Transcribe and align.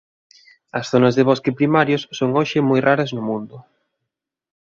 As 0.77 0.85
zonas 0.91 1.15
de 1.15 1.25
bosques 1.29 1.57
primarios 1.59 2.01
son 2.17 2.29
hoxe 2.39 2.59
moi 2.69 2.79
raras 2.87 3.11
no 3.15 3.21
mundo. 3.29 3.55